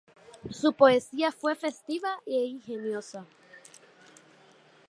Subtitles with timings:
[0.49, 3.23] Su poesía fue festiva e ingeniosa.